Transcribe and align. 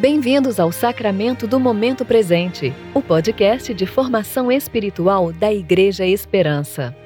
Bem-vindos 0.00 0.60
ao 0.60 0.70
Sacramento 0.70 1.44
do 1.48 1.58
Momento 1.58 2.04
Presente, 2.04 2.72
o 2.94 3.02
podcast 3.02 3.74
de 3.74 3.84
formação 3.84 4.52
espiritual 4.52 5.32
da 5.32 5.52
Igreja 5.52 6.06
Esperança. 6.06 6.96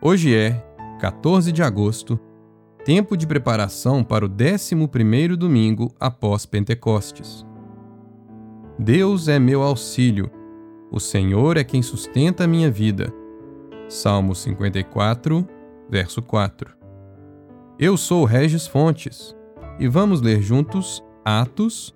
Hoje 0.00 0.36
é 0.36 0.64
14 1.00 1.50
de 1.50 1.64
agosto, 1.64 2.16
tempo 2.84 3.16
de 3.16 3.26
preparação 3.26 4.04
para 4.04 4.24
o 4.24 4.28
11º 4.28 5.34
domingo 5.34 5.92
após 5.98 6.46
Pentecostes. 6.46 7.44
Deus 8.78 9.26
é 9.26 9.40
meu 9.40 9.62
auxílio, 9.62 10.30
o 10.94 11.00
Senhor 11.00 11.56
é 11.56 11.64
quem 11.64 11.82
sustenta 11.82 12.44
a 12.44 12.46
minha 12.46 12.70
vida. 12.70 13.12
Salmo 13.88 14.32
54, 14.32 15.44
verso 15.90 16.22
4. 16.22 16.70
Eu 17.76 17.96
sou 17.96 18.24
Regis 18.24 18.68
Fontes 18.68 19.34
e 19.80 19.88
vamos 19.88 20.20
ler 20.20 20.40
juntos 20.40 21.02
Atos, 21.24 21.92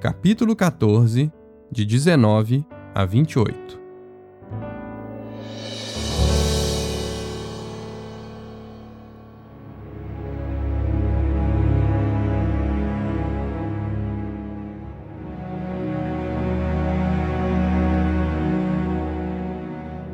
capítulo 0.00 0.56
14, 0.56 1.30
de 1.70 1.84
19 1.84 2.64
a 2.94 3.04
28. 3.04 3.77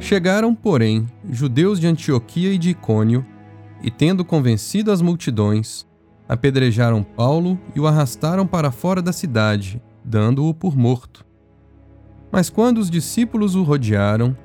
Chegaram, 0.05 0.55
porém, 0.55 1.07
judeus 1.30 1.80
de 1.80 1.87
Antioquia 1.87 2.52
e 2.52 2.59
de 2.59 2.69
Icônio, 2.69 3.24
e 3.83 3.91
tendo 3.91 4.23
convencido 4.23 4.93
as 4.93 5.01
multidões, 5.01 5.87
apedrejaram 6.29 7.02
Paulo 7.02 7.59
e 7.74 7.80
o 7.80 7.87
arrastaram 7.87 8.46
para 8.46 8.71
fora 8.71 9.01
da 9.01 9.15
cidade, 9.15 9.83
dando-o 10.05 10.52
por 10.52 10.77
morto. 10.77 11.24
Mas 12.30 12.51
quando 12.51 12.77
os 12.77 12.91
discípulos 12.91 13.55
o 13.55 13.63
rodearam, 13.63 14.37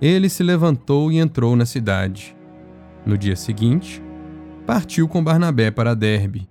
ele 0.00 0.28
se 0.28 0.44
levantou 0.44 1.10
e 1.10 1.18
entrou 1.18 1.56
na 1.56 1.66
cidade. 1.66 2.36
No 3.04 3.18
dia 3.18 3.34
seguinte, 3.34 4.00
partiu 4.64 5.08
com 5.08 5.24
Barnabé 5.24 5.72
para 5.72 5.96
Derbe. 5.96 6.48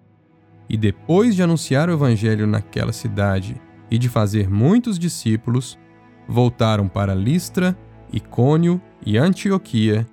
E 0.67 0.75
depois 0.75 1.33
de 1.33 1.41
anunciar 1.41 1.87
o 1.87 1.93
evangelho 1.93 2.45
naquela 2.45 2.91
cidade 2.91 3.55
e 3.89 3.97
de 3.97 4.09
fazer 4.09 4.49
muitos 4.49 4.99
discípulos, 4.99 5.79
voltaram 6.27 6.89
para 6.89 7.15
Listra 7.15 7.73
Icônio 8.11 8.81
e 9.05 9.17
Antioquia, 9.17 10.07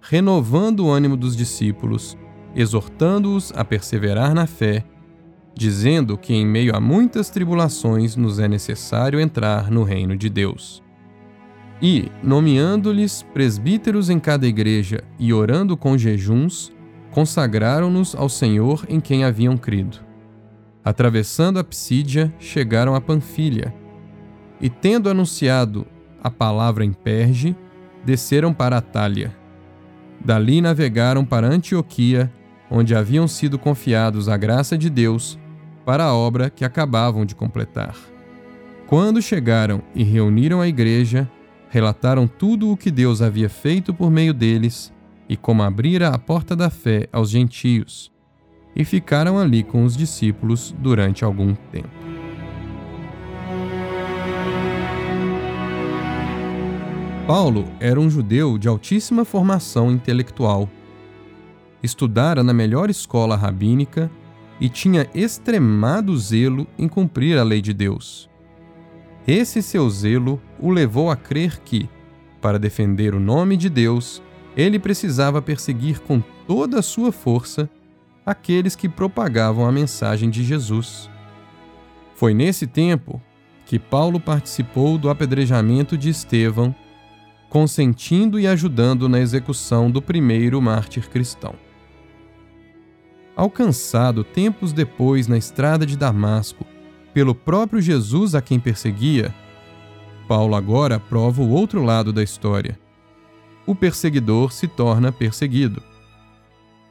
renovando 0.00 0.86
o 0.86 0.90
ânimo 0.90 1.16
dos 1.16 1.36
discípulos, 1.36 2.16
exortando-os 2.54 3.52
a 3.54 3.64
perseverar 3.64 4.34
na 4.34 4.46
fé, 4.46 4.84
dizendo 5.54 6.16
que 6.16 6.32
em 6.32 6.46
meio 6.46 6.74
a 6.74 6.80
muitas 6.80 7.28
tribulações 7.28 8.16
nos 8.16 8.38
é 8.38 8.48
necessário 8.48 9.20
entrar 9.20 9.70
no 9.70 9.82
reino 9.82 10.16
de 10.16 10.28
Deus. 10.28 10.82
E, 11.82 12.10
nomeando-lhes 12.22 13.22
presbíteros 13.34 14.10
em 14.10 14.18
cada 14.18 14.46
igreja 14.46 15.02
e 15.18 15.32
orando 15.32 15.76
com 15.76 15.96
jejuns, 15.96 16.72
consagraram-nos 17.10 18.14
ao 18.14 18.28
Senhor 18.28 18.84
em 18.88 19.00
quem 19.00 19.24
haviam 19.24 19.56
crido. 19.56 19.98
Atravessando 20.84 21.58
a 21.58 21.64
Psídia, 21.64 22.32
chegaram 22.38 22.94
a 22.94 23.00
Panfilha, 23.00 23.74
e 24.60 24.68
tendo 24.68 25.08
anunciado 25.08 25.86
a 26.22 26.30
palavra 26.30 26.84
em 26.84 26.92
Perge, 26.92 27.56
desceram 28.04 28.52
para 28.52 28.76
Atália. 28.76 29.34
Dali 30.24 30.60
navegaram 30.60 31.24
para 31.24 31.46
Antioquia, 31.46 32.32
onde 32.70 32.94
haviam 32.94 33.26
sido 33.26 33.58
confiados 33.58 34.28
a 34.28 34.36
graça 34.36 34.76
de 34.76 34.90
Deus 34.90 35.38
para 35.84 36.04
a 36.04 36.14
obra 36.14 36.50
que 36.50 36.64
acabavam 36.64 37.24
de 37.24 37.34
completar. 37.34 37.96
Quando 38.86 39.22
chegaram 39.22 39.82
e 39.94 40.02
reuniram 40.02 40.60
a 40.60 40.68
igreja, 40.68 41.30
relataram 41.68 42.26
tudo 42.26 42.70
o 42.70 42.76
que 42.76 42.90
Deus 42.90 43.22
havia 43.22 43.48
feito 43.48 43.94
por 43.94 44.10
meio 44.10 44.34
deles 44.34 44.92
e 45.28 45.36
como 45.36 45.62
abrira 45.62 46.08
a 46.08 46.18
porta 46.18 46.56
da 46.56 46.68
fé 46.68 47.08
aos 47.12 47.30
gentios, 47.30 48.12
e 48.74 48.84
ficaram 48.84 49.38
ali 49.38 49.62
com 49.62 49.84
os 49.84 49.96
discípulos 49.96 50.74
durante 50.80 51.24
algum 51.24 51.54
tempo. 51.54 52.09
Paulo 57.32 57.64
era 57.78 58.00
um 58.00 58.10
judeu 58.10 58.58
de 58.58 58.66
altíssima 58.66 59.24
formação 59.24 59.88
intelectual. 59.92 60.68
Estudara 61.80 62.42
na 62.42 62.52
melhor 62.52 62.90
escola 62.90 63.36
rabínica 63.36 64.10
e 64.60 64.68
tinha 64.68 65.08
extremado 65.14 66.18
zelo 66.18 66.66
em 66.76 66.88
cumprir 66.88 67.38
a 67.38 67.44
lei 67.44 67.62
de 67.62 67.72
Deus. 67.72 68.28
Esse 69.28 69.62
seu 69.62 69.88
zelo 69.88 70.42
o 70.58 70.72
levou 70.72 71.08
a 71.08 71.14
crer 71.14 71.60
que, 71.60 71.88
para 72.40 72.58
defender 72.58 73.14
o 73.14 73.20
nome 73.20 73.56
de 73.56 73.70
Deus, 73.70 74.20
ele 74.56 74.80
precisava 74.80 75.40
perseguir 75.40 76.00
com 76.00 76.20
toda 76.48 76.80
a 76.80 76.82
sua 76.82 77.12
força 77.12 77.70
aqueles 78.26 78.74
que 78.74 78.88
propagavam 78.88 79.68
a 79.68 79.70
mensagem 79.70 80.30
de 80.30 80.42
Jesus. 80.42 81.08
Foi 82.12 82.34
nesse 82.34 82.66
tempo 82.66 83.22
que 83.66 83.78
Paulo 83.78 84.18
participou 84.18 84.98
do 84.98 85.08
apedrejamento 85.08 85.96
de 85.96 86.08
Estevão 86.08 86.74
consentindo 87.50 88.38
e 88.38 88.46
ajudando 88.46 89.08
na 89.08 89.20
execução 89.20 89.90
do 89.90 90.00
primeiro 90.00 90.62
mártir 90.62 91.10
cristão. 91.10 91.54
Alcançado 93.36 94.22
tempos 94.22 94.72
depois 94.72 95.26
na 95.26 95.36
estrada 95.36 95.84
de 95.84 95.96
Damasco 95.96 96.64
pelo 97.12 97.34
próprio 97.34 97.82
Jesus 97.82 98.36
a 98.36 98.40
quem 98.40 98.60
perseguia, 98.60 99.34
Paulo 100.28 100.54
agora 100.54 101.00
prova 101.00 101.42
o 101.42 101.50
outro 101.50 101.82
lado 101.82 102.12
da 102.12 102.22
história. 102.22 102.78
O 103.66 103.74
perseguidor 103.74 104.52
se 104.52 104.68
torna 104.68 105.10
perseguido. 105.10 105.82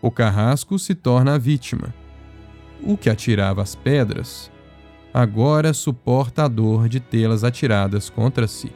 O 0.01 0.11
carrasco 0.11 0.77
se 0.77 0.93
torna 0.93 1.35
a 1.35 1.37
vítima. 1.37 1.93
O 2.81 2.97
que 2.97 3.09
atirava 3.09 3.61
as 3.61 3.75
pedras 3.75 4.51
agora 5.13 5.73
suporta 5.73 6.43
a 6.43 6.47
dor 6.49 6.89
de 6.89 6.99
tê-las 6.99 7.43
atiradas 7.45 8.09
contra 8.09 8.45
si. 8.45 8.71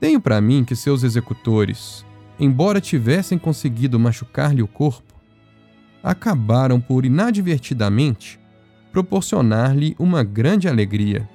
Tenho 0.00 0.20
para 0.20 0.40
mim 0.40 0.64
que 0.64 0.76
seus 0.76 1.02
executores, 1.02 2.04
embora 2.38 2.80
tivessem 2.80 3.38
conseguido 3.38 3.98
machucar-lhe 3.98 4.62
o 4.62 4.68
corpo, 4.68 5.14
acabaram 6.02 6.80
por 6.80 7.04
inadvertidamente 7.04 8.38
proporcionar-lhe 8.92 9.94
uma 9.98 10.22
grande 10.22 10.68
alegria. 10.68 11.28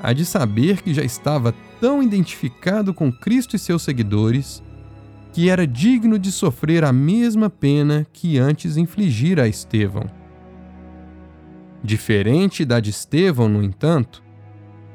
A 0.00 0.12
de 0.12 0.24
saber 0.24 0.82
que 0.82 0.94
já 0.94 1.02
estava 1.02 1.54
tão 1.80 2.02
identificado 2.02 2.94
com 2.94 3.12
Cristo 3.12 3.56
e 3.56 3.58
seus 3.58 3.82
seguidores 3.82 4.62
que 5.32 5.48
era 5.48 5.66
digno 5.66 6.18
de 6.18 6.32
sofrer 6.32 6.84
a 6.84 6.92
mesma 6.92 7.50
pena 7.50 8.06
que 8.12 8.38
antes 8.38 8.76
infligira 8.76 9.44
a 9.44 9.48
Estevão. 9.48 10.06
Diferente 11.82 12.64
da 12.64 12.80
de 12.80 12.90
Estevão, 12.90 13.48
no 13.48 13.62
entanto, 13.62 14.22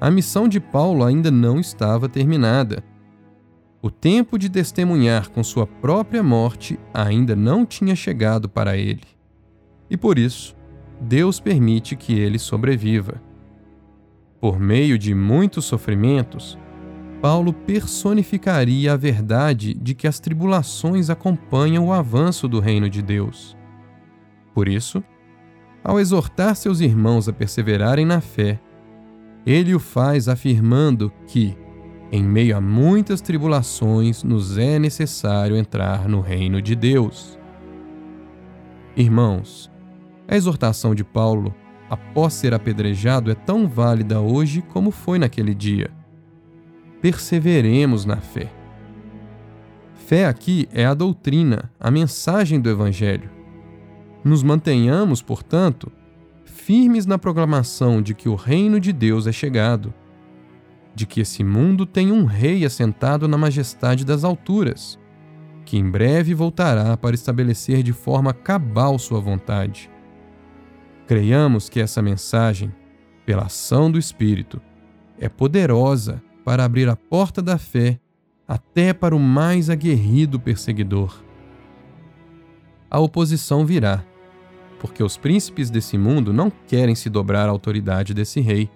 a 0.03 0.11
missão 0.11 0.49
de 0.49 0.59
Paulo 0.59 1.01
ainda 1.01 1.31
não 1.31 1.61
estava 1.61 2.09
terminada. 2.09 2.83
O 3.81 3.89
tempo 3.89 4.37
de 4.37 4.49
testemunhar 4.49 5.29
com 5.29 5.41
sua 5.41 5.65
própria 5.65 6.21
morte 6.21 6.77
ainda 6.93 7.37
não 7.37 7.65
tinha 7.65 7.95
chegado 7.95 8.49
para 8.49 8.75
ele. 8.75 9.05
E 9.89 9.95
por 9.95 10.19
isso, 10.19 10.57
Deus 10.99 11.39
permite 11.39 11.95
que 11.95 12.19
ele 12.19 12.37
sobreviva. 12.37 13.21
Por 14.41 14.59
meio 14.59 14.99
de 14.99 15.15
muitos 15.15 15.63
sofrimentos, 15.63 16.59
Paulo 17.21 17.53
personificaria 17.53 18.91
a 18.91 18.97
verdade 18.97 19.73
de 19.73 19.95
que 19.95 20.05
as 20.05 20.19
tribulações 20.19 21.09
acompanham 21.09 21.87
o 21.87 21.93
avanço 21.93 22.45
do 22.45 22.59
reino 22.59 22.89
de 22.89 23.01
Deus. 23.01 23.55
Por 24.53 24.67
isso, 24.67 25.01
ao 25.81 25.97
exortar 25.97 26.57
seus 26.57 26.81
irmãos 26.81 27.29
a 27.29 27.31
perseverarem 27.31 28.05
na 28.05 28.19
fé, 28.19 28.59
ele 29.45 29.75
o 29.75 29.79
faz 29.79 30.29
afirmando 30.29 31.11
que, 31.27 31.57
em 32.11 32.23
meio 32.23 32.55
a 32.55 32.61
muitas 32.61 33.21
tribulações, 33.21 34.23
nos 34.23 34.57
é 34.57 34.79
necessário 34.79 35.57
entrar 35.57 36.07
no 36.07 36.21
reino 36.21 36.61
de 36.61 36.75
Deus. 36.75 37.37
Irmãos, 38.95 39.71
a 40.27 40.35
exortação 40.35 40.95
de 40.95 41.03
Paulo, 41.03 41.53
após 41.89 42.33
ser 42.33 42.53
apedrejado, 42.53 43.29
é 43.31 43.35
tão 43.35 43.67
válida 43.67 44.21
hoje 44.21 44.61
como 44.61 44.91
foi 44.91 45.19
naquele 45.19 45.53
dia. 45.53 45.91
Perseveremos 47.01 48.05
na 48.05 48.17
fé. 48.17 48.49
Fé 49.93 50.25
aqui 50.25 50.69
é 50.71 50.85
a 50.85 50.93
doutrina, 50.93 51.71
a 51.79 51.91
mensagem 51.91 52.61
do 52.61 52.69
Evangelho. 52.69 53.29
Nos 54.23 54.43
mantenhamos, 54.43 55.21
portanto, 55.21 55.91
firmes 56.53 57.05
na 57.05 57.17
proclamação 57.17 58.01
de 58.01 58.13
que 58.13 58.29
o 58.29 58.35
reino 58.35 58.79
de 58.79 58.93
Deus 58.93 59.27
é 59.27 59.31
chegado. 59.31 59.93
de 60.95 61.05
que 61.05 61.21
esse 61.21 61.43
mundo 61.43 61.85
tem 61.85 62.11
um 62.11 62.25
rei 62.25 62.65
assentado 62.65 63.27
na 63.27 63.37
majestade 63.37 64.05
das 64.05 64.23
alturas, 64.23 64.99
que 65.65 65.77
em 65.77 65.89
breve 65.89 66.33
voltará 66.33 66.95
para 66.95 67.15
estabelecer 67.15 67.81
de 67.83 67.93
forma 67.93 68.33
cabal 68.33 68.99
sua 68.99 69.19
vontade. 69.19 69.89
Creiamos 71.07 71.69
que 71.69 71.79
essa 71.79 72.01
mensagem, 72.01 72.71
pela 73.25 73.43
ação 73.43 73.91
do 73.91 73.97
Espírito, 73.97 74.61
é 75.19 75.27
poderosa 75.27 76.21
para 76.45 76.63
abrir 76.63 76.89
a 76.89 76.95
porta 76.95 77.41
da 77.41 77.57
fé 77.57 77.99
até 78.47 78.93
para 78.93 79.15
o 79.15 79.19
mais 79.19 79.69
aguerrido 79.69 80.39
perseguidor. 80.39 81.23
A 82.89 82.99
oposição 82.99 83.65
virá, 83.65 84.03
porque 84.83 85.01
os 85.01 85.17
príncipes 85.17 85.71
desse 85.71 85.97
mundo 85.97 86.31
não 86.31 86.51
querem 86.67 86.93
se 86.93 87.09
dobrar 87.09 87.47
à 87.47 87.51
autoridade 87.51 88.13
desse 88.13 88.39
rei 88.39 88.69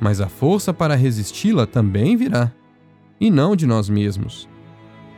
mas 0.00 0.20
a 0.20 0.28
força 0.28 0.72
para 0.72 0.94
resisti-la 0.94 1.66
também 1.66 2.16
virá, 2.16 2.50
e 3.20 3.30
não 3.30 3.54
de 3.54 3.66
nós 3.66 3.90
mesmos. 3.90 4.48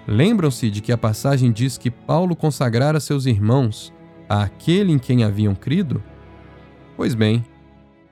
Lembram-se 0.09 0.69
de 0.69 0.83
que 0.83 0.91
a 0.91 0.99
passagem 0.99 1.53
diz 1.53 1.79
que 1.79 1.89
Paulo 1.89 2.35
consagrara 2.35 2.99
seus 2.99 3.25
irmãos 3.25 3.93
àquele 4.29 4.93
em 4.93 4.99
quem 4.99 5.23
haviam 5.23 5.55
crido? 5.55 6.03
Pois 6.97 7.15
bem, 7.15 7.45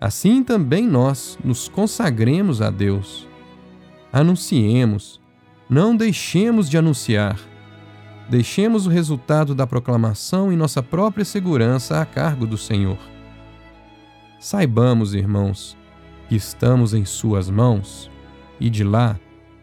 assim 0.01 0.45
também 0.45 0.87
nós 0.87 1.37
nos 1.43 1.69
consagremos 1.69 2.63
a 2.63 2.71
Deus. 2.71 3.27
Anunciemos, 4.13 5.21
não 5.69 5.97
deixemos 5.97 6.71
de 6.71 6.79
anunciar. 6.79 7.37
Deixemos 8.31 8.87
o 8.87 8.91
resultado 8.91 9.57
da 9.57 9.67
proclamação 9.67 10.53
e 10.53 10.57
nossa 10.57 10.81
própria 10.81 11.25
segurança 11.25 12.01
a 12.01 12.07
cargo 12.07 12.47
do 12.47 12.57
Senhor. 12.57 12.97
Saibamos, 14.39 15.15
irmãos, 15.17 15.77
que 16.29 16.37
estamos 16.37 16.95
em 16.95 17.05
Suas 17.05 17.51
mãos, 17.51 18.09
e 18.61 18.71
de 18.71 18.85
lá 18.85 19.19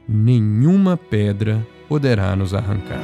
nenhuma 0.06 0.98
pedra 0.98 1.66
poderá 1.88 2.36
nos 2.36 2.54
arrancar. 2.54 3.00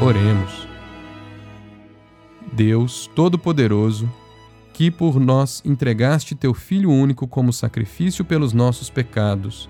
Oremos. 0.00 0.66
Deus 2.50 3.06
Todo-Poderoso, 3.14 4.10
que 4.72 4.90
por 4.90 5.20
nós 5.20 5.62
entregaste 5.62 6.34
teu 6.34 6.54
Filho 6.54 6.90
único 6.90 7.28
como 7.28 7.52
sacrifício 7.52 8.24
pelos 8.24 8.54
nossos 8.54 8.88
pecados 8.88 9.68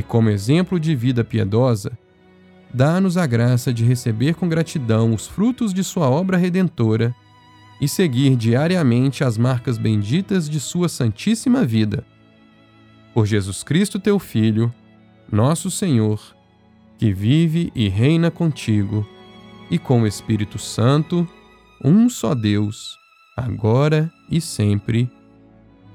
e 0.00 0.02
como 0.02 0.30
exemplo 0.30 0.80
de 0.80 0.96
vida 0.96 1.22
piedosa, 1.22 1.92
dá-nos 2.72 3.18
a 3.18 3.26
graça 3.26 3.70
de 3.70 3.84
receber 3.84 4.34
com 4.34 4.48
gratidão 4.48 5.12
os 5.12 5.26
frutos 5.26 5.74
de 5.74 5.84
Sua 5.84 6.08
obra 6.08 6.38
redentora 6.38 7.14
e 7.82 7.86
seguir 7.86 8.34
diariamente 8.34 9.22
as 9.22 9.36
marcas 9.36 9.76
benditas 9.76 10.48
de 10.48 10.58
Sua 10.58 10.88
Santíssima 10.88 11.66
Vida. 11.66 12.02
Por 13.12 13.26
Jesus 13.26 13.62
Cristo, 13.62 14.00
teu 14.00 14.18
Filho, 14.18 14.72
nosso 15.30 15.70
Senhor, 15.70 16.34
que 16.96 17.12
vive 17.12 17.70
e 17.74 17.86
reina 17.86 18.30
contigo, 18.30 19.06
e 19.70 19.78
com 19.78 20.00
o 20.00 20.06
Espírito 20.06 20.58
Santo, 20.58 21.28
um 21.84 22.08
só 22.08 22.34
Deus, 22.34 22.98
agora 23.36 24.10
e 24.30 24.40
sempre. 24.40 25.10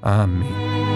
Amém. 0.00 0.95